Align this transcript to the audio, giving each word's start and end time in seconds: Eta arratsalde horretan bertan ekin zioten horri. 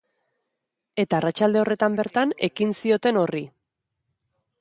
Eta 1.03 1.15
arratsalde 1.19 1.61
horretan 1.63 1.97
bertan 1.99 2.33
ekin 2.49 2.73
zioten 2.85 3.21
horri. 3.25 3.43